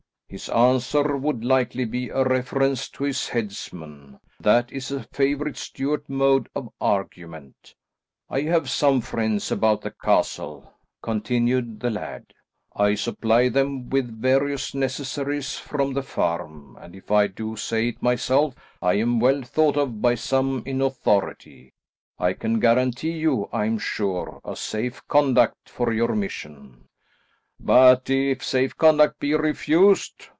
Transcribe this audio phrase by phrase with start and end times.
[0.33, 6.05] His answer would likely be a reference to his headsman; that is a favourite Stuart
[6.07, 7.75] mode of argument.
[8.29, 10.71] I have some friends about the castle,"
[11.03, 12.33] continued the laird.
[12.73, 18.01] "I supply them with various necessaries from the farm; and if I do say it
[18.01, 21.73] myself, I am well thought of by some in authority.
[22.17, 26.85] I can guarantee you, I am sure, a safe conduct for your mission."
[27.63, 30.23] "But if safe conduct be refused?"